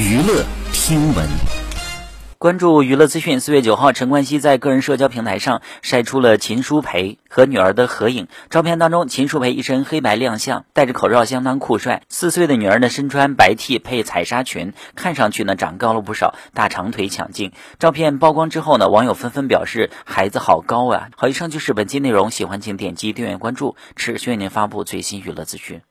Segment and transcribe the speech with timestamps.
[0.00, 1.28] 娱乐听闻，
[2.38, 3.38] 关注娱乐资讯。
[3.38, 8.78] 四月九号，陈冠希在个人社交平台上晒出了秦舒培和女儿的合影照片。
[8.78, 17.52] 当中，秦舒培一身黑白亮相，戴着口罩相当酷帅；四岁的女儿呢，身穿白 T 配彩纱裙，看上去呢长高了不少，大长腿抢镜。
[17.78, 25.82] 照片曝光之后呢，网友纷纷表示：「孩子好高啊！」好，以上就是本期内容，喜欢请点击订阅关注，持续为您发布最新娱乐资讯。